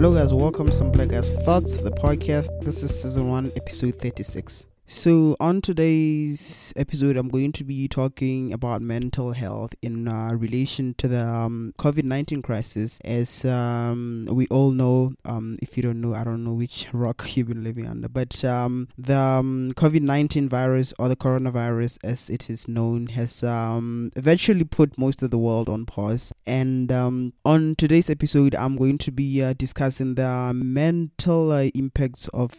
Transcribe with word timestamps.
Hello, 0.00 0.14
guys. 0.14 0.32
Welcome 0.32 0.68
to 0.68 0.72
some 0.72 0.90
Black 0.90 1.12
Ass 1.12 1.30
Thoughts, 1.44 1.76
the 1.76 1.90
podcast. 1.90 2.48
This 2.64 2.82
is 2.82 3.02
season 3.02 3.28
one, 3.28 3.52
episode 3.54 3.98
36. 3.98 4.66
So, 4.92 5.36
on 5.38 5.60
today's 5.60 6.72
episode, 6.74 7.16
I'm 7.16 7.28
going 7.28 7.52
to 7.52 7.62
be 7.62 7.86
talking 7.86 8.52
about 8.52 8.82
mental 8.82 9.30
health 9.30 9.72
in 9.82 10.08
uh, 10.08 10.32
relation 10.32 10.94
to 10.94 11.06
the 11.06 11.24
um, 11.24 11.74
COVID 11.78 12.02
19 12.02 12.42
crisis. 12.42 12.98
As 13.04 13.44
um, 13.44 14.26
we 14.28 14.48
all 14.48 14.72
know, 14.72 15.12
um, 15.26 15.58
if 15.62 15.76
you 15.76 15.84
don't 15.84 16.00
know, 16.00 16.12
I 16.12 16.24
don't 16.24 16.42
know 16.42 16.54
which 16.54 16.88
rock 16.92 17.36
you've 17.36 17.46
been 17.46 17.62
living 17.62 17.86
under, 17.86 18.08
but 18.08 18.44
um, 18.44 18.88
the 18.98 19.16
um, 19.16 19.72
COVID 19.76 20.00
19 20.00 20.48
virus 20.48 20.92
or 20.98 21.08
the 21.08 21.14
coronavirus, 21.14 21.98
as 22.02 22.28
it 22.28 22.50
is 22.50 22.66
known, 22.66 23.06
has 23.08 23.44
um, 23.44 24.10
eventually 24.16 24.64
put 24.64 24.98
most 24.98 25.22
of 25.22 25.30
the 25.30 25.38
world 25.38 25.68
on 25.68 25.86
pause. 25.86 26.32
And 26.50 26.90
on 27.44 27.76
today's 27.76 28.10
episode, 28.10 28.56
I'm 28.56 28.76
going 28.76 28.98
to 28.98 29.12
be 29.12 29.40
uh, 29.40 29.52
discussing 29.52 30.16
the 30.16 30.50
mental 30.52 31.52
uh, 31.52 31.70
impacts 31.76 32.26
of 32.34 32.50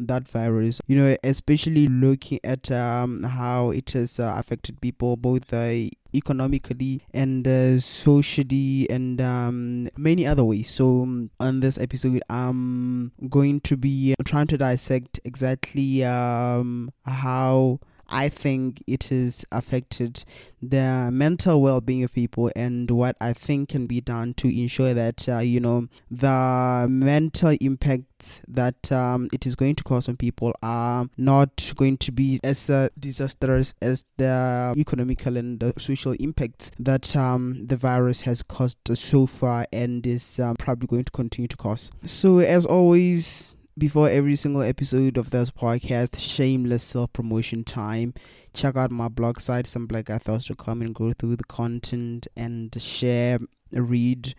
that 0.00 0.26
virus, 0.28 0.80
you 0.88 0.96
know, 0.96 1.16
especially 1.22 1.86
looking 1.86 2.40
at 2.42 2.72
um, 2.72 3.22
how 3.22 3.70
it 3.70 3.90
has 3.90 4.18
uh, 4.18 4.34
affected 4.36 4.80
people 4.80 5.16
both 5.16 5.52
uh, 5.52 5.88
economically 6.12 7.02
and 7.14 7.46
uh, 7.46 7.78
socially 7.78 8.90
and 8.90 9.20
um, 9.20 9.88
many 9.96 10.26
other 10.26 10.44
ways. 10.44 10.68
So, 10.68 11.02
um, 11.02 11.30
on 11.38 11.60
this 11.60 11.78
episode, 11.78 12.22
I'm 12.28 13.12
going 13.28 13.60
to 13.60 13.76
be 13.76 14.16
trying 14.24 14.48
to 14.48 14.58
dissect 14.58 15.20
exactly 15.24 16.02
um, 16.04 16.90
how 17.04 17.78
I 18.08 18.28
think 18.28 18.82
it 18.86 19.04
has 19.04 19.44
affected 19.52 20.24
the 20.62 21.10
mental 21.12 21.60
well-being 21.60 22.02
of 22.04 22.12
people 22.12 22.50
and 22.56 22.90
what 22.90 23.16
I 23.20 23.32
think 23.32 23.70
can 23.70 23.86
be 23.86 24.00
done 24.00 24.34
to 24.34 24.48
ensure 24.48 24.94
that 24.94 25.28
uh, 25.28 25.38
you 25.38 25.60
know 25.60 25.88
the 26.10 26.86
mental 26.88 27.56
impacts 27.60 28.40
that 28.48 28.90
um, 28.90 29.28
it 29.32 29.46
is 29.46 29.54
going 29.54 29.74
to 29.76 29.84
cause 29.84 30.08
on 30.08 30.16
people 30.16 30.52
are 30.62 31.06
not 31.16 31.72
going 31.76 31.98
to 31.98 32.12
be 32.12 32.40
as 32.42 32.70
uh, 32.70 32.88
disastrous 32.98 33.74
as 33.82 34.04
the 34.16 34.74
economical 34.76 35.36
and 35.36 35.60
the 35.60 35.72
social 35.76 36.12
impacts 36.12 36.70
that 36.78 37.14
um, 37.14 37.66
the 37.66 37.76
virus 37.76 38.22
has 38.22 38.42
caused 38.42 38.78
so 38.94 39.26
far 39.26 39.66
and 39.72 40.06
is 40.06 40.40
um, 40.40 40.56
probably 40.56 40.86
going 40.86 41.04
to 41.04 41.12
continue 41.12 41.48
to 41.48 41.56
cause. 41.56 41.90
So 42.04 42.38
as 42.38 42.64
always 42.64 43.55
before 43.78 44.08
every 44.08 44.36
single 44.36 44.62
episode 44.62 45.18
of 45.18 45.30
this 45.30 45.50
podcast, 45.50 46.18
shameless 46.18 46.82
self 46.82 47.12
promotion 47.12 47.62
time. 47.62 48.14
Check 48.54 48.74
out 48.74 48.90
my 48.90 49.08
blog 49.08 49.38
site, 49.38 49.66
someblackguy.com, 49.66 50.80
and 50.80 50.94
go 50.94 51.12
through 51.12 51.36
the 51.36 51.44
content 51.44 52.26
and 52.36 52.74
share, 52.80 53.38
read 53.72 54.34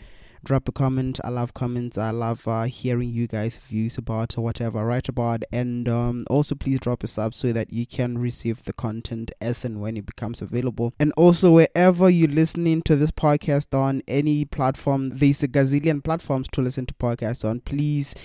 drop 0.47 0.69
a 0.69 0.71
comment. 0.71 1.19
I 1.25 1.29
love 1.29 1.53
comments. 1.53 1.97
I 1.97 2.11
love 2.11 2.47
uh, 2.47 2.63
hearing 2.63 3.09
you 3.09 3.27
guys' 3.27 3.57
views 3.57 3.97
about 3.97 4.37
whatever 4.37 4.79
I 4.79 4.83
write 4.83 5.09
about. 5.09 5.43
And 5.51 5.89
um, 5.89 6.25
also, 6.29 6.55
please 6.55 6.79
drop 6.79 7.03
a 7.03 7.07
sub 7.07 7.35
so 7.35 7.51
that 7.51 7.73
you 7.73 7.85
can 7.85 8.17
receive 8.17 8.63
the 8.63 8.71
content 8.71 9.29
as 9.41 9.65
and 9.65 9.81
when 9.81 9.97
it 9.97 10.05
becomes 10.05 10.41
available. 10.41 10.93
And 10.99 11.11
also, 11.17 11.51
wherever 11.51 12.09
you're 12.09 12.29
listening 12.29 12.81
to 12.83 12.95
this 12.95 13.11
podcast 13.11 13.77
on 13.77 14.01
any 14.07 14.45
platform, 14.45 15.09
there's 15.09 15.43
a 15.43 15.49
gazillion 15.49 16.01
platforms 16.01 16.47
to 16.53 16.61
listen 16.61 16.85
to 16.85 16.93
podcasts 16.93 17.43
on. 17.43 17.59
Please 17.59 18.15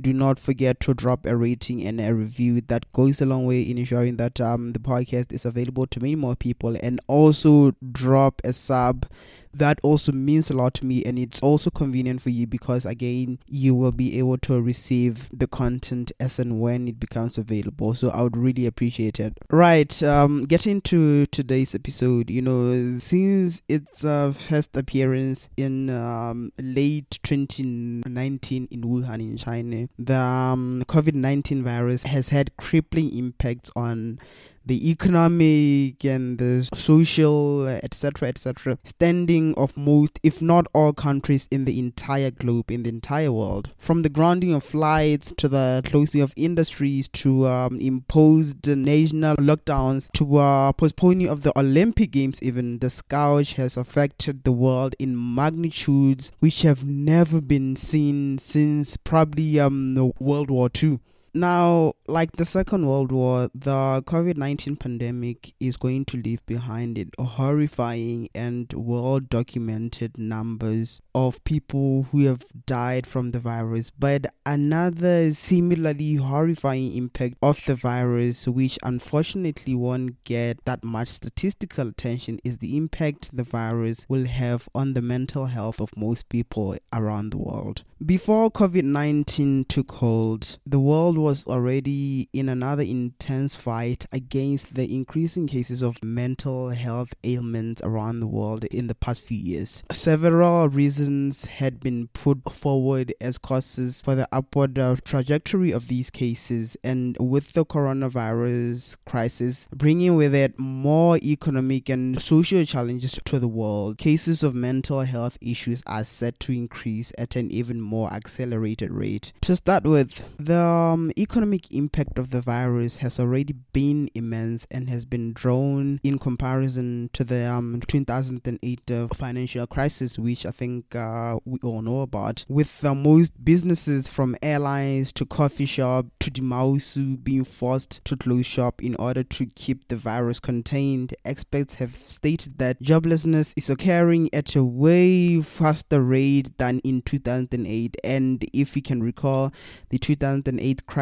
do 0.00 0.12
not 0.12 0.38
forget 0.38 0.78
to 0.80 0.94
drop 0.94 1.26
a 1.26 1.36
rating 1.36 1.84
and 1.84 2.00
a 2.00 2.14
review. 2.14 2.60
That 2.60 2.92
goes 2.92 3.20
a 3.20 3.26
long 3.26 3.44
way 3.44 3.62
in 3.62 3.76
ensuring 3.76 4.18
that 4.18 4.40
um, 4.40 4.72
the 4.72 4.78
podcast 4.78 5.32
is 5.32 5.44
available 5.44 5.88
to 5.88 5.98
many 5.98 6.14
more 6.14 6.36
people. 6.36 6.76
And 6.80 7.00
also, 7.08 7.74
drop 7.90 8.40
a 8.44 8.52
sub 8.52 9.06
that 9.54 9.78
also 9.82 10.12
means 10.12 10.50
a 10.50 10.54
lot 10.54 10.74
to 10.74 10.86
me 10.86 11.04
and 11.04 11.18
it's 11.18 11.40
also 11.40 11.70
convenient 11.70 12.20
for 12.20 12.30
you 12.30 12.46
because 12.46 12.86
again 12.86 13.38
you 13.46 13.74
will 13.74 13.92
be 13.92 14.18
able 14.18 14.38
to 14.38 14.60
receive 14.60 15.28
the 15.32 15.46
content 15.46 16.12
as 16.20 16.38
and 16.38 16.60
when 16.60 16.88
it 16.88 16.98
becomes 16.98 17.38
available. 17.38 17.94
So 17.94 18.08
i 18.10 18.22
would 18.22 18.36
really 18.36 18.66
appreciate 18.66 19.20
it. 19.20 19.38
Right 19.50 20.02
um 20.02 20.44
getting 20.44 20.80
to 20.82 21.26
today's 21.26 21.74
episode 21.74 22.30
you 22.30 22.42
know 22.42 22.98
since 22.98 23.62
its 23.68 24.04
uh, 24.04 24.32
first 24.32 24.76
appearance 24.76 25.48
in 25.56 25.90
um, 25.90 26.52
late 26.58 27.18
2019 27.22 28.68
in 28.70 28.82
wuhan 28.82 29.20
in 29.20 29.36
china 29.36 29.88
the 29.98 30.16
um, 30.16 30.82
covid-19 30.86 31.62
virus 31.62 32.04
has 32.04 32.28
had 32.28 32.56
crippling 32.56 33.16
impacts 33.16 33.70
on 33.76 34.18
the 34.64 34.90
economic 34.90 36.04
and 36.04 36.38
the 36.38 36.68
social, 36.74 37.66
etc., 37.68 38.28
etc., 38.28 38.78
standing 38.84 39.54
of 39.56 39.76
most, 39.76 40.18
if 40.22 40.40
not 40.40 40.66
all, 40.74 40.92
countries 40.92 41.48
in 41.50 41.64
the 41.64 41.78
entire 41.78 42.30
globe, 42.30 42.70
in 42.70 42.82
the 42.82 42.88
entire 42.88 43.32
world. 43.32 43.70
From 43.78 44.02
the 44.02 44.08
grounding 44.08 44.54
of 44.54 44.62
flights 44.62 45.32
to 45.38 45.48
the 45.48 45.82
closing 45.84 46.20
of 46.20 46.32
industries 46.36 47.08
to 47.08 47.46
um, 47.46 47.76
imposed 47.78 48.66
national 48.66 49.36
lockdowns 49.36 50.10
to 50.12 50.36
uh, 50.36 50.72
postponing 50.72 51.28
of 51.28 51.42
the 51.42 51.56
Olympic 51.58 52.12
Games, 52.12 52.42
even 52.42 52.78
the 52.78 52.90
scourge 52.90 53.54
has 53.54 53.76
affected 53.76 54.44
the 54.44 54.52
world 54.52 54.94
in 54.98 55.34
magnitudes 55.34 56.32
which 56.40 56.62
have 56.62 56.84
never 56.84 57.40
been 57.40 57.76
seen 57.76 58.38
since 58.38 58.96
probably 58.96 59.58
um, 59.58 60.12
World 60.18 60.50
War 60.50 60.70
II. 60.82 61.00
Now, 61.34 61.94
like 62.06 62.32
the 62.32 62.44
Second 62.44 62.86
World 62.86 63.10
War, 63.10 63.50
the 63.54 64.02
COVID 64.04 64.36
19 64.36 64.76
pandemic 64.76 65.54
is 65.58 65.78
going 65.78 66.04
to 66.06 66.18
leave 66.18 66.44
behind 66.44 66.98
it 66.98 67.08
horrifying 67.18 68.28
and 68.34 68.70
well 68.76 69.18
documented 69.18 70.18
numbers 70.18 71.00
of 71.14 71.42
people 71.44 72.06
who 72.12 72.26
have 72.26 72.44
died 72.66 73.06
from 73.06 73.30
the 73.30 73.40
virus. 73.40 73.88
But 73.88 74.26
another 74.44 75.32
similarly 75.32 76.16
horrifying 76.16 76.92
impact 76.92 77.36
of 77.40 77.64
the 77.64 77.76
virus, 77.76 78.46
which 78.46 78.78
unfortunately 78.82 79.74
won't 79.74 80.22
get 80.24 80.62
that 80.66 80.84
much 80.84 81.08
statistical 81.08 81.88
attention, 81.88 82.40
is 82.44 82.58
the 82.58 82.76
impact 82.76 83.34
the 83.34 83.42
virus 83.42 84.04
will 84.06 84.26
have 84.26 84.68
on 84.74 84.92
the 84.92 85.02
mental 85.02 85.46
health 85.46 85.80
of 85.80 85.96
most 85.96 86.28
people 86.28 86.76
around 86.92 87.30
the 87.30 87.38
world. 87.38 87.84
Before 88.04 88.50
COVID 88.50 88.82
19 88.82 89.64
took 89.66 89.92
hold, 89.92 90.58
the 90.66 90.80
world 90.80 91.21
was 91.22 91.46
already 91.46 92.28
in 92.32 92.48
another 92.48 92.82
intense 92.82 93.54
fight 93.54 94.06
against 94.12 94.74
the 94.74 94.92
increasing 94.92 95.46
cases 95.46 95.82
of 95.82 96.02
mental 96.02 96.70
health 96.70 97.14
ailments 97.24 97.82
around 97.82 98.20
the 98.20 98.26
world 98.26 98.64
in 98.64 98.86
the 98.86 98.94
past 98.94 99.20
few 99.20 99.38
years. 99.38 99.82
Several 99.92 100.68
reasons 100.68 101.46
had 101.46 101.80
been 101.80 102.08
put 102.08 102.52
forward 102.52 103.14
as 103.20 103.38
causes 103.38 104.02
for 104.02 104.14
the 104.14 104.28
upward 104.32 104.78
uh, 104.78 104.96
trajectory 105.04 105.70
of 105.72 105.88
these 105.88 106.10
cases, 106.10 106.76
and 106.82 107.16
with 107.18 107.52
the 107.52 107.64
coronavirus 107.64 108.96
crisis 109.06 109.68
bringing 109.74 110.16
with 110.16 110.34
it 110.34 110.58
more 110.58 111.16
economic 111.18 111.88
and 111.88 112.20
social 112.20 112.64
challenges 112.64 113.18
to 113.24 113.38
the 113.38 113.48
world, 113.48 113.98
cases 113.98 114.42
of 114.42 114.54
mental 114.54 115.00
health 115.02 115.38
issues 115.40 115.82
are 115.86 116.04
set 116.04 116.38
to 116.40 116.52
increase 116.52 117.12
at 117.18 117.36
an 117.36 117.50
even 117.50 117.80
more 117.80 118.12
accelerated 118.12 118.90
rate. 118.90 119.32
To 119.42 119.56
start 119.56 119.84
with, 119.84 120.24
the 120.38 120.58
um, 120.58 121.11
economic 121.16 121.70
impact 121.72 122.18
of 122.18 122.30
the 122.30 122.40
virus 122.40 122.98
has 122.98 123.18
already 123.18 123.54
been 123.72 124.08
immense 124.14 124.66
and 124.70 124.88
has 124.88 125.04
been 125.04 125.32
drawn 125.32 126.00
in 126.02 126.18
comparison 126.18 127.10
to 127.12 127.24
the 127.24 127.50
um, 127.50 127.80
2008 127.86 128.90
uh, 128.90 129.08
financial 129.08 129.66
crisis, 129.66 130.18
which 130.18 130.46
I 130.46 130.50
think 130.50 130.94
uh, 130.94 131.38
we 131.44 131.58
all 131.62 131.82
know 131.82 132.00
about, 132.00 132.44
with 132.48 132.82
most 132.82 133.44
businesses 133.44 134.08
from 134.08 134.36
airlines 134.42 135.12
to 135.14 135.26
coffee 135.26 135.66
shop 135.66 136.06
to 136.20 136.30
Dimausu 136.30 137.22
being 137.22 137.44
forced 137.44 138.04
to 138.04 138.16
close 138.16 138.46
shop 138.46 138.82
in 138.82 138.94
order 138.96 139.22
to 139.22 139.46
keep 139.46 139.88
the 139.88 139.96
virus 139.96 140.40
contained. 140.40 141.14
Experts 141.24 141.74
have 141.74 141.96
stated 142.04 142.58
that 142.58 142.80
joblessness 142.82 143.52
is 143.56 143.68
occurring 143.68 144.30
at 144.32 144.54
a 144.54 144.64
way 144.64 145.40
faster 145.40 146.00
rate 146.00 146.56
than 146.58 146.78
in 146.80 147.02
2008 147.02 147.96
and 148.04 148.44
if 148.52 148.76
you 148.76 148.82
can 148.82 149.02
recall, 149.02 149.52
the 149.90 149.98
2008 149.98 150.86
crisis 150.86 151.01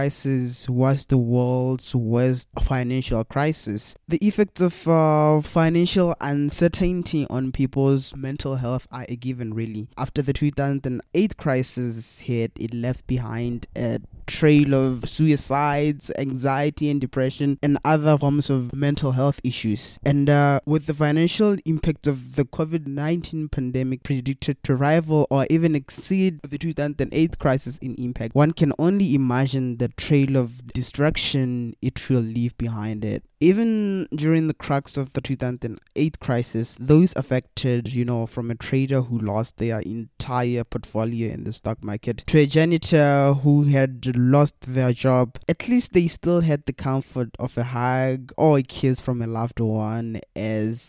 was 0.68 1.06
the 1.06 1.18
world's 1.18 1.94
worst 1.94 2.48
financial 2.62 3.24
crisis. 3.24 3.94
The 4.08 4.18
effects 4.18 4.60
of 4.60 4.88
uh, 4.88 5.40
financial 5.40 6.14
uncertainty 6.20 7.26
on 7.28 7.52
people's 7.52 8.14
mental 8.16 8.56
health 8.56 8.86
are 8.90 9.06
a 9.08 9.16
given, 9.16 9.54
really. 9.54 9.88
After 9.96 10.22
the 10.22 10.32
2008 10.32 11.36
crisis 11.36 12.20
hit, 12.20 12.52
it 12.56 12.72
left 12.72 13.06
behind 13.06 13.66
a 13.76 14.00
trail 14.30 14.74
of 14.74 15.08
suicides, 15.08 16.10
anxiety, 16.16 16.88
and 16.88 17.00
depression, 17.00 17.58
and 17.62 17.78
other 17.84 18.16
forms 18.16 18.48
of 18.48 18.72
mental 18.72 19.12
health 19.12 19.40
issues. 19.42 19.98
And 20.04 20.30
uh, 20.30 20.60
with 20.64 20.86
the 20.86 20.94
financial 20.94 21.56
impact 21.64 22.06
of 22.06 22.36
the 22.36 22.44
COVID 22.44 22.86
19 22.86 23.48
pandemic 23.48 24.04
predicted 24.04 24.62
to 24.62 24.76
rival 24.76 25.26
or 25.30 25.46
even 25.50 25.74
exceed 25.74 26.40
the 26.42 26.58
2008 26.58 27.38
crisis 27.38 27.76
in 27.78 27.94
impact, 27.96 28.34
one 28.34 28.52
can 28.52 28.72
only 28.78 29.14
imagine 29.14 29.78
the 29.78 29.88
trail 29.88 30.36
of 30.36 30.72
destruction 30.72 31.74
it 31.82 32.08
will 32.08 32.20
leave 32.20 32.56
behind 32.56 33.04
it. 33.04 33.24
even 33.40 34.06
during 34.14 34.48
the 34.48 34.54
crux 34.54 34.96
of 34.96 35.12
the 35.14 35.20
2008 35.20 36.20
crisis, 36.20 36.76
those 36.78 37.14
affected, 37.16 37.92
you 37.92 38.04
know, 38.04 38.26
from 38.26 38.50
a 38.50 38.54
trader 38.54 39.00
who 39.00 39.18
lost 39.18 39.56
their 39.56 39.80
entire 39.80 40.62
portfolio 40.62 41.32
in 41.32 41.44
the 41.44 41.52
stock 41.52 41.82
market 41.82 42.18
to 42.26 42.38
a 42.38 42.46
janitor 42.46 43.32
who 43.42 43.64
had 43.64 44.14
lost 44.20 44.54
their 44.60 44.92
job, 44.92 45.38
at 45.48 45.68
least 45.68 45.92
they 45.92 46.06
still 46.08 46.40
had 46.40 46.66
the 46.66 46.72
comfort 46.72 47.30
of 47.38 47.56
a 47.56 47.64
hug 47.64 48.32
or 48.36 48.58
a 48.58 48.62
kiss 48.62 49.00
from 49.00 49.22
a 49.22 49.26
loved 49.26 49.60
one 49.60 50.20
as 50.36 50.80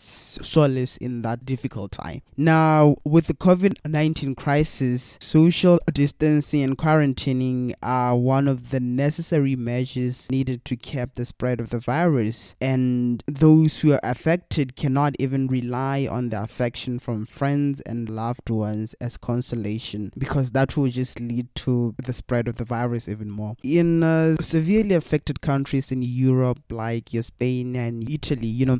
solace 0.42 0.96
in 0.98 1.22
that 1.22 1.44
difficult 1.44 1.92
time. 1.92 2.22
Now, 2.36 2.96
with 3.04 3.26
the 3.26 3.34
COVID 3.34 3.78
19 3.86 4.34
crisis, 4.34 5.18
social 5.20 5.80
distancing 5.92 6.62
and 6.62 6.78
quarantining 6.78 7.74
are 7.82 8.16
one 8.16 8.48
of 8.48 8.70
the 8.70 8.80
necessary 8.80 9.56
measures 9.56 10.30
needed 10.30 10.64
to 10.66 10.76
cap 10.76 11.10
the 11.14 11.24
spread 11.24 11.60
of 11.60 11.70
the 11.70 11.78
virus 11.78 12.54
and 12.60 13.22
those 13.26 13.80
who 13.80 13.92
are 13.92 14.00
affected 14.02 14.76
cannot 14.76 15.14
even 15.18 15.46
rely 15.46 16.06
on 16.10 16.30
the 16.30 16.42
affection 16.42 16.98
from 16.98 17.26
friends 17.26 17.80
and 17.82 18.08
loved 18.08 18.50
ones 18.50 18.94
as 19.00 19.16
consolation 19.16 20.12
because 20.16 20.50
that 20.52 20.76
will 20.76 20.88
just 20.88 21.20
lead 21.20 21.52
to 21.54 21.94
the 22.02 22.12
spread 22.12 22.48
of 22.48 22.56
the 22.56 22.64
virus 22.64 23.08
even 23.12 23.30
more. 23.30 23.56
In 23.62 24.02
uh, 24.02 24.34
severely 24.36 24.94
affected 24.94 25.40
countries 25.40 25.92
in 25.92 26.02
Europe, 26.02 26.60
like 26.70 27.10
Spain 27.20 27.76
and 27.76 28.10
Italy, 28.10 28.48
you 28.48 28.66
know, 28.66 28.78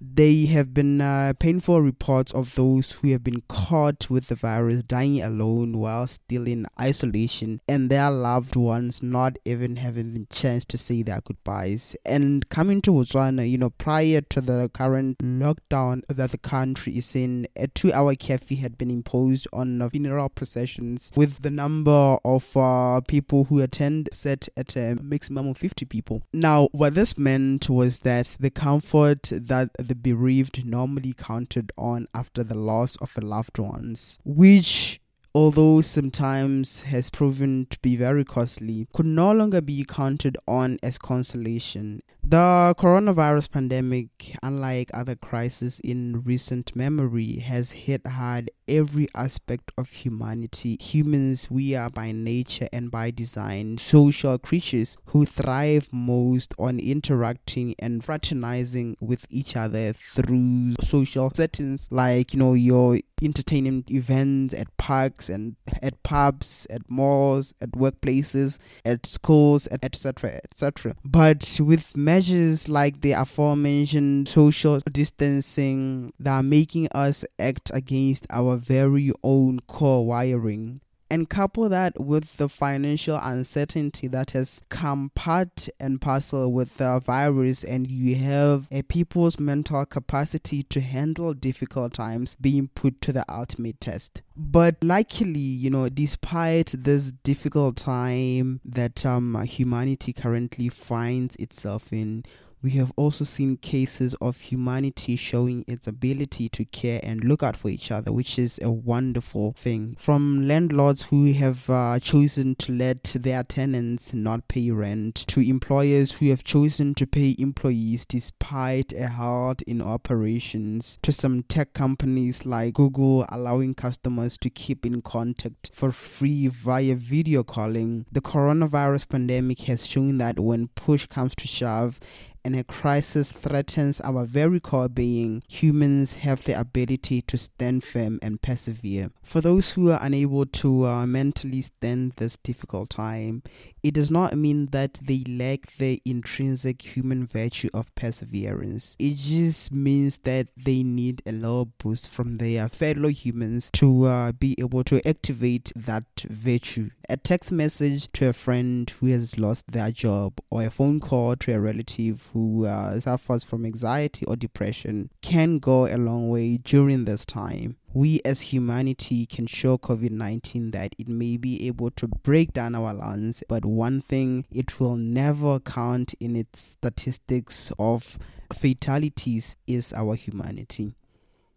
they 0.00 0.46
have 0.46 0.72
been 0.74 1.00
uh, 1.00 1.32
painful 1.38 1.80
reports 1.80 2.32
of 2.32 2.54
those 2.54 2.92
who 2.92 3.10
have 3.10 3.22
been 3.22 3.42
caught 3.48 4.08
with 4.10 4.28
the 4.28 4.34
virus 4.34 4.82
dying 4.82 5.22
alone 5.22 5.78
while 5.78 6.06
still 6.06 6.46
in 6.46 6.66
isolation 6.80 7.60
and 7.68 7.90
their 7.90 8.10
loved 8.10 8.56
ones 8.56 9.02
not 9.02 9.36
even 9.44 9.76
having 9.76 10.14
the 10.14 10.26
chance 10.26 10.64
to 10.64 10.78
say 10.78 11.02
their 11.02 11.20
goodbyes. 11.20 11.94
And 12.04 12.48
coming 12.48 12.82
to 12.82 12.92
Botswana, 12.92 13.48
you 13.48 13.58
know, 13.58 13.70
prior 13.70 14.20
to 14.20 14.40
the 14.40 14.70
current 14.72 15.18
lockdown 15.18 16.02
that 16.08 16.30
the 16.30 16.38
country 16.38 16.96
is 16.98 17.14
in, 17.14 17.46
a 17.56 17.68
two 17.68 17.92
hour 17.92 18.14
curfew 18.14 18.56
had 18.56 18.78
been 18.78 18.90
imposed 18.90 19.46
on 19.52 19.88
funeral 19.90 20.28
processions 20.28 21.12
with 21.16 21.42
the 21.42 21.50
number 21.50 22.18
of 22.24 22.56
uh, 22.56 23.00
people 23.06 23.44
who 23.44 23.58
attend 23.72 24.10
set 24.12 24.48
at 24.56 24.76
a 24.76 24.96
maximum 25.02 25.48
of 25.48 25.56
50 25.56 25.86
people. 25.86 26.22
Now, 26.32 26.68
what 26.72 26.94
this 26.94 27.16
meant 27.16 27.70
was 27.70 28.00
that 28.00 28.36
the 28.38 28.50
comfort 28.50 29.30
that 29.32 29.70
the 29.78 29.94
bereaved 29.94 30.66
normally 30.66 31.14
counted 31.16 31.72
on 31.78 32.06
after 32.14 32.44
the 32.44 32.54
loss 32.54 32.96
of 32.96 33.16
a 33.16 33.22
loved 33.22 33.58
ones, 33.58 34.18
which 34.24 35.00
although 35.34 35.80
sometimes 35.80 36.82
has 36.82 37.08
proven 37.08 37.66
to 37.70 37.78
be 37.80 37.96
very 37.96 38.24
costly, 38.24 38.86
could 38.92 39.06
no 39.06 39.32
longer 39.32 39.62
be 39.62 39.84
counted 39.84 40.36
on 40.46 40.78
as 40.82 40.98
consolation. 40.98 42.02
The 42.22 42.74
coronavirus 42.78 43.50
pandemic, 43.50 44.36
unlike 44.42 44.90
other 44.94 45.16
crises 45.16 45.80
in 45.80 46.22
recent 46.24 46.76
memory, 46.76 47.38
has 47.38 47.72
hit 47.72 48.06
hard 48.06 48.50
every 48.68 49.08
aspect 49.14 49.72
of 49.76 49.90
humanity. 49.90 50.76
Humans, 50.80 51.50
we 51.50 51.74
are 51.74 51.90
by 51.90 52.12
nature 52.12 52.68
and 52.72 52.90
by 52.90 53.10
design 53.10 53.78
social 53.78 54.38
creatures 54.38 54.96
who 55.06 55.24
thrive 55.24 55.88
most 55.92 56.54
on 56.58 56.78
interacting 56.78 57.74
and 57.78 58.04
fraternizing 58.04 58.96
with 59.00 59.26
each 59.30 59.56
other 59.56 59.92
through 59.92 60.74
social 60.82 61.30
settings 61.34 61.88
like, 61.90 62.32
you 62.32 62.38
know, 62.38 62.54
your 62.54 62.98
entertainment 63.22 63.90
events 63.90 64.54
at 64.54 64.76
parks 64.76 65.28
and 65.28 65.56
at 65.82 66.02
pubs, 66.02 66.66
at 66.70 66.90
malls, 66.90 67.54
at 67.60 67.72
workplaces, 67.72 68.58
at 68.84 69.06
schools, 69.06 69.68
etc., 69.70 70.40
etc. 70.44 70.94
But 71.04 71.58
with 71.60 71.96
measures 71.96 72.68
like 72.68 73.00
the 73.00 73.12
aforementioned 73.12 74.28
social 74.28 74.80
distancing 74.90 76.12
that 76.18 76.32
are 76.32 76.42
making 76.42 76.88
us 76.88 77.24
act 77.38 77.70
against 77.72 78.26
our 78.30 78.51
very 78.56 79.12
own 79.22 79.60
core 79.60 80.06
wiring 80.06 80.80
and 81.12 81.28
couple 81.28 81.68
that 81.68 82.00
with 82.00 82.38
the 82.38 82.48
financial 82.48 83.20
uncertainty 83.22 84.08
that 84.08 84.30
has 84.30 84.62
come 84.70 85.10
part 85.14 85.68
and 85.78 86.00
parcel 86.00 86.50
with 86.50 86.78
the 86.78 87.00
virus 87.00 87.62
and 87.62 87.90
you 87.90 88.16
have 88.16 88.66
a 88.70 88.80
people's 88.80 89.38
mental 89.38 89.84
capacity 89.84 90.62
to 90.62 90.80
handle 90.80 91.34
difficult 91.34 91.92
times 91.92 92.34
being 92.40 92.66
put 92.68 92.98
to 93.02 93.12
the 93.12 93.30
ultimate 93.30 93.78
test. 93.78 94.22
But 94.34 94.76
luckily 94.82 95.38
you 95.38 95.68
know 95.68 95.90
despite 95.90 96.74
this 96.78 97.12
difficult 97.12 97.76
time 97.76 98.62
that 98.64 99.04
um, 99.04 99.38
humanity 99.44 100.14
currently 100.14 100.70
finds 100.70 101.36
itself 101.36 101.92
in 101.92 102.24
we 102.62 102.70
have 102.70 102.92
also 102.96 103.24
seen 103.24 103.56
cases 103.56 104.14
of 104.20 104.40
humanity 104.40 105.16
showing 105.16 105.64
its 105.66 105.86
ability 105.86 106.48
to 106.50 106.64
care 106.64 107.00
and 107.02 107.24
look 107.24 107.42
out 107.42 107.56
for 107.56 107.68
each 107.68 107.90
other, 107.90 108.12
which 108.12 108.38
is 108.38 108.60
a 108.62 108.70
wonderful 108.70 109.52
thing. 109.58 109.96
From 109.98 110.46
landlords 110.46 111.02
who 111.04 111.32
have 111.32 111.68
uh, 111.68 111.98
chosen 111.98 112.54
to 112.56 112.72
let 112.72 113.02
their 113.18 113.42
tenants 113.42 114.14
not 114.14 114.46
pay 114.48 114.70
rent, 114.70 115.24
to 115.28 115.40
employers 115.40 116.12
who 116.12 116.30
have 116.30 116.44
chosen 116.44 116.94
to 116.94 117.06
pay 117.06 117.34
employees 117.38 118.04
despite 118.04 118.92
a 118.92 119.08
halt 119.08 119.62
in 119.62 119.82
operations, 119.82 120.98
to 121.02 121.10
some 121.10 121.42
tech 121.42 121.72
companies 121.72 122.46
like 122.46 122.74
Google 122.74 123.26
allowing 123.28 123.74
customers 123.74 124.38
to 124.38 124.50
keep 124.50 124.86
in 124.86 125.02
contact 125.02 125.70
for 125.72 125.90
free 125.90 126.46
via 126.46 126.94
video 126.94 127.42
calling. 127.42 128.06
The 128.12 128.20
coronavirus 128.20 129.08
pandemic 129.08 129.60
has 129.62 129.86
shown 129.86 130.18
that 130.18 130.38
when 130.38 130.68
push 130.68 131.06
comes 131.06 131.34
to 131.36 131.48
shove, 131.48 131.98
and 132.44 132.56
a 132.56 132.64
crisis 132.64 133.32
threatens 133.32 134.00
our 134.00 134.24
very 134.24 134.60
core 134.60 134.88
being, 134.88 135.42
humans 135.48 136.14
have 136.14 136.44
the 136.44 136.58
ability 136.58 137.22
to 137.22 137.38
stand 137.38 137.84
firm 137.84 138.18
and 138.22 138.40
persevere. 138.42 139.10
For 139.22 139.40
those 139.40 139.72
who 139.72 139.90
are 139.90 140.00
unable 140.02 140.46
to 140.46 140.86
uh, 140.86 141.06
mentally 141.06 141.62
stand 141.62 142.12
this 142.16 142.36
difficult 142.36 142.90
time, 142.90 143.42
it 143.82 143.94
does 143.94 144.10
not 144.10 144.36
mean 144.36 144.66
that 144.72 144.98
they 145.02 145.24
lack 145.28 145.76
the 145.78 146.00
intrinsic 146.04 146.82
human 146.82 147.26
virtue 147.26 147.68
of 147.72 147.94
perseverance. 147.94 148.96
It 148.98 149.16
just 149.16 149.72
means 149.72 150.18
that 150.18 150.48
they 150.56 150.82
need 150.82 151.22
a 151.26 151.32
little 151.32 151.66
boost 151.78 152.08
from 152.08 152.38
their 152.38 152.68
fellow 152.68 153.08
humans 153.08 153.70
to 153.74 154.04
uh, 154.06 154.32
be 154.32 154.54
able 154.58 154.84
to 154.84 155.06
activate 155.06 155.72
that 155.76 156.04
virtue. 156.28 156.90
A 157.08 157.16
text 157.16 157.52
message 157.52 158.10
to 158.12 158.28
a 158.28 158.32
friend 158.32 158.88
who 159.00 159.06
has 159.08 159.38
lost 159.38 159.70
their 159.70 159.90
job, 159.90 160.38
or 160.50 160.64
a 160.64 160.70
phone 160.70 161.00
call 161.00 161.36
to 161.36 161.52
a 161.52 161.60
relative 161.60 162.31
who 162.32 162.66
uh, 162.66 162.98
suffers 163.00 163.44
from 163.44 163.64
anxiety 163.64 164.24
or 164.26 164.36
depression 164.36 165.10
can 165.20 165.58
go 165.58 165.86
a 165.86 165.96
long 165.96 166.28
way 166.28 166.56
during 166.56 167.04
this 167.04 167.24
time 167.26 167.76
we 167.94 168.20
as 168.24 168.40
humanity 168.40 169.26
can 169.26 169.46
show 169.46 169.76
COVID 169.76 170.10
19 170.10 170.70
that 170.70 170.94
it 170.98 171.08
may 171.08 171.36
be 171.36 171.66
able 171.66 171.90
to 171.92 172.08
break 172.08 172.52
down 172.52 172.74
our 172.74 172.94
lungs, 172.94 173.42
but 173.48 173.64
one 173.64 174.00
thing 174.00 174.46
it 174.50 174.80
will 174.80 174.96
never 174.96 175.60
count 175.60 176.14
in 176.14 176.34
its 176.34 176.60
statistics 176.60 177.70
of 177.78 178.18
fatalities 178.52 179.56
is 179.66 179.92
our 179.92 180.14
humanity. 180.14 180.94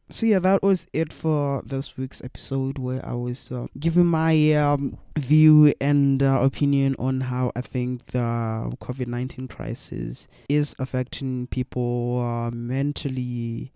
So 0.10 0.28
yeah, 0.28 0.38
that 0.40 0.62
was 0.62 0.86
it 0.94 1.12
for 1.12 1.64
this 1.66 1.98
week's 1.98 2.24
episode 2.24 2.78
where 2.78 3.04
I 3.04 3.14
was 3.14 3.52
uh, 3.52 3.66
giving 3.80 4.06
my 4.06 4.54
um, 4.54 5.00
view 5.18 5.74
and 5.82 6.22
uh, 6.22 6.42
opinion 6.42 6.96
on 7.00 7.22
how 7.22 7.52
I 7.56 7.62
think 7.62 8.06
the 8.08 8.72
COVID 8.82 9.08
nineteen 9.08 9.48
crisis 9.48 10.28
is 10.48 10.76
affecting 10.78 11.48
people 11.48 12.22
uh, 12.22 12.52
mentally 12.52 13.72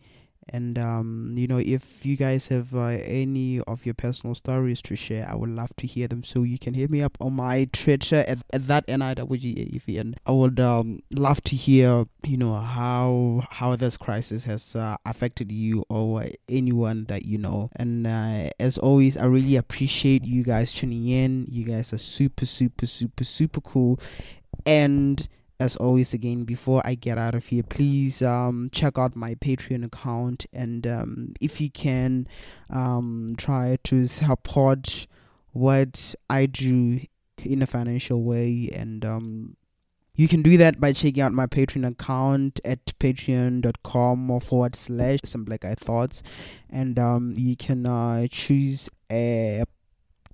and 0.47 0.77
um, 0.79 1.33
you 1.35 1.47
know, 1.47 1.57
if 1.57 2.05
you 2.05 2.15
guys 2.15 2.47
have 2.47 2.73
uh, 2.73 2.97
any 3.03 3.59
of 3.61 3.85
your 3.85 3.93
personal 3.93 4.33
stories 4.35 4.81
to 4.83 4.95
share, 4.95 5.27
I 5.29 5.35
would 5.35 5.49
love 5.49 5.71
to 5.77 5.87
hear 5.87 6.07
them. 6.07 6.23
So 6.23 6.43
you 6.43 6.57
can 6.57 6.73
hit 6.73 6.89
me 6.89 7.01
up 7.01 7.17
on 7.19 7.33
my 7.33 7.65
Twitter 7.71 8.23
at, 8.27 8.39
at 8.51 8.67
that 8.67 8.87
NIWGAEV, 8.87 9.99
and 9.99 10.19
I 10.25 10.31
would 10.31 10.59
um, 10.59 11.01
love 11.13 11.43
to 11.43 11.55
hear, 11.55 12.05
you 12.23 12.37
know, 12.37 12.55
how 12.55 13.47
how 13.51 13.75
this 13.75 13.97
crisis 13.97 14.45
has 14.45 14.75
uh, 14.75 14.97
affected 15.05 15.51
you 15.51 15.85
or 15.89 16.25
anyone 16.47 17.05
that 17.05 17.25
you 17.25 17.37
know. 17.37 17.69
And 17.75 18.07
uh, 18.07 18.49
as 18.59 18.77
always, 18.77 19.17
I 19.17 19.25
really 19.25 19.55
appreciate 19.55 20.25
you 20.25 20.43
guys 20.43 20.71
tuning 20.71 21.07
in. 21.07 21.45
You 21.49 21.65
guys 21.65 21.93
are 21.93 21.97
super, 21.97 22.45
super, 22.45 22.85
super, 22.85 23.23
super 23.23 23.61
cool, 23.61 23.99
and 24.65 25.27
as 25.59 25.75
always 25.75 26.13
again 26.13 26.43
before 26.43 26.81
i 26.85 26.95
get 26.95 27.17
out 27.17 27.35
of 27.35 27.45
here 27.47 27.63
please 27.63 28.21
um, 28.21 28.69
check 28.71 28.97
out 28.97 29.15
my 29.15 29.35
patreon 29.35 29.83
account 29.85 30.45
and 30.53 30.87
um, 30.87 31.33
if 31.41 31.59
you 31.59 31.69
can 31.69 32.27
um, 32.69 33.33
try 33.37 33.77
to 33.83 34.05
support 34.05 35.07
what 35.51 36.15
i 36.29 36.45
do 36.45 36.99
in 37.45 37.61
a 37.61 37.67
financial 37.67 38.21
way. 38.21 38.69
And 38.73 39.05
um, 39.05 39.57
you 40.15 40.27
can 40.27 40.41
do 40.41 40.57
that 40.57 40.79
by 40.79 40.93
checking 40.93 41.21
out 41.21 41.33
my 41.33 41.47
patreon 41.47 41.87
account 41.87 42.59
at 42.65 42.85
patreon.com 42.99 44.31
or 44.31 44.41
forward 44.41 44.75
slash 44.75 45.19
some 45.25 45.45
black 45.45 45.61
guy 45.61 45.75
thoughts. 45.75 46.23
And 46.69 46.99
um, 46.99 47.33
you 47.37 47.55
can 47.55 47.85
uh, 47.85 48.27
choose 48.29 48.89
a 49.11 49.63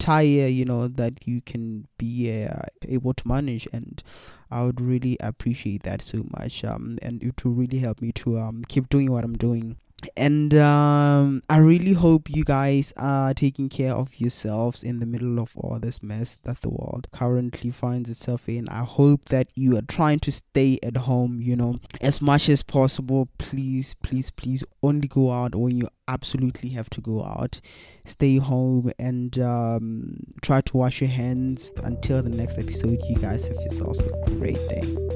tire 0.06 0.48
you 0.48 0.64
know 0.64 0.88
that 0.88 1.28
you 1.28 1.42
can 1.42 1.88
be 1.98 2.32
uh, 2.44 2.62
able 2.88 3.12
to 3.12 3.28
manage 3.28 3.68
and 3.74 4.04
i 4.52 4.62
would 4.64 4.80
really 4.80 5.18
appreciate 5.20 5.82
that 5.82 6.00
so 6.00 6.24
much 6.38 6.64
um 6.64 7.00
and 7.02 7.24
it 7.24 7.44
will 7.44 7.54
really 7.54 7.80
help 7.80 8.00
me 8.02 8.12
to 8.12 8.38
um 8.38 8.64
keep 8.68 8.88
doing 8.88 9.12
what 9.12 9.24
i'm 9.24 9.36
doing 9.36 9.78
and 10.16 10.54
um, 10.56 11.44
I 11.50 11.58
really 11.58 11.94
hope 11.94 12.30
you 12.30 12.44
guys 12.44 12.94
are 12.98 13.34
taking 13.34 13.70
care 13.70 13.94
of 13.94 14.20
yourselves 14.20 14.84
in 14.84 15.00
the 15.00 15.06
middle 15.06 15.40
of 15.40 15.52
all 15.56 15.80
this 15.80 16.02
mess 16.02 16.38
that 16.44 16.62
the 16.62 16.70
world 16.70 17.08
currently 17.12 17.72
finds 17.72 18.10
itself 18.10 18.48
in. 18.50 18.68
I 18.70 18.84
hope 18.84 19.26
that 19.26 19.48
you 19.56 19.78
are 19.78 19.82
trying 19.82 20.20
to 20.20 20.32
stay 20.32 20.80
at 20.84 20.98
home, 20.98 21.42
you 21.42 21.56
know, 21.56 21.76
as 22.02 22.22
much 22.22 22.50
as 22.50 22.64
possible. 22.64 23.30
Please, 23.38 23.96
please, 24.04 24.32
please 24.32 24.64
only 24.84 25.08
go 25.08 25.32
out 25.32 25.56
when 25.56 25.78
you 25.78 25.88
absolutely 26.08 26.70
have 26.70 26.90
to 26.92 27.02
go 27.02 27.24
out. 27.24 27.62
Stay 28.06 28.38
home 28.38 28.92
and 29.00 29.38
um, 29.40 30.18
try 30.42 30.62
to 30.62 30.78
wash 30.78 31.02
your 31.02 31.10
hands. 31.10 31.72
Until 31.84 32.22
the 32.22 32.30
next 32.30 32.58
episode, 32.58 33.02
you 33.08 33.16
guys 33.18 33.46
have 33.46 33.58
yourselves 33.62 34.04
a 34.04 34.30
great 34.32 34.56
day. 34.70 35.15